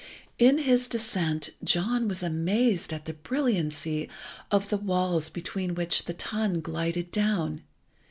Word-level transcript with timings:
In 0.39 0.57
his 0.57 0.87
descent 0.87 1.51
John 1.63 2.07
was 2.07 2.23
amazed 2.23 2.91
at 2.91 3.05
the 3.05 3.13
brilliancy 3.13 4.09
of 4.49 4.69
the 4.69 4.77
walls 4.77 5.29
between 5.29 5.75
which 5.75 6.05
the 6.05 6.13
tun 6.13 6.59
glided 6.59 7.11
down. 7.11 7.61